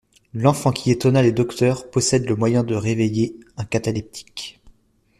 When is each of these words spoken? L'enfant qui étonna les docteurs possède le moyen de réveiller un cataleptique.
L'enfant 0.33 0.71
qui 0.71 0.89
étonna 0.89 1.21
les 1.21 1.31
docteurs 1.31 1.91
possède 1.91 2.25
le 2.27 2.35
moyen 2.35 2.63
de 2.63 2.73
réveiller 2.73 3.35
un 3.57 3.65
cataleptique. 3.65 4.59